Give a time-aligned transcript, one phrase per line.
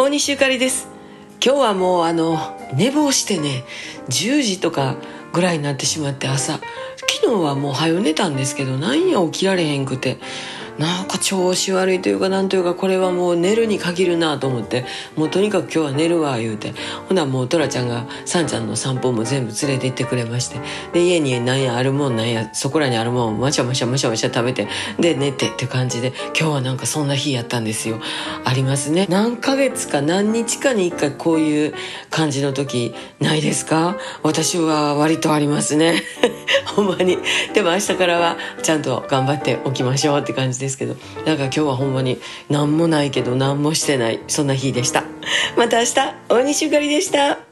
[0.00, 0.88] 大西ゆかりです。
[1.44, 2.38] 今日はもうあの
[2.72, 3.64] 寝坊してね
[4.08, 4.96] 10時とか
[5.34, 6.54] ぐらいになってしまって朝。
[7.22, 10.16] 昨日はもう早寝たんですけど何や起きられへんくて。
[10.80, 16.72] なんか調子悪いというかなんというかこれはもう寝るに限るなと思ってもうとにかく今日は寝るわ言うて
[17.06, 20.58] ほなもうトラちゃんがサンちゃんの散歩も全部連れて行ってくれまして
[20.94, 28.00] で家になんやあるもんなんやそこらにあるもんましゃましゃましゃましゃ食べてで寝てって感じで今日はなんかそんな日やったんですよ。
[28.46, 29.06] ありますね。
[29.10, 31.74] 何ヶ月か何日かに一回こういう
[32.08, 33.98] 感じの時ないですか？
[34.22, 36.02] 私は割とありますね。
[36.74, 37.18] ほんまに。
[37.52, 40.69] でも明日からはちゃんと頑張っておきましょうって感じです。
[40.70, 40.94] ですけど
[41.26, 45.04] なんか今日はほんまに何もないけど何もしてないそんな日でした。
[45.56, 45.94] また明日
[46.28, 47.49] 大西ゆかりでした。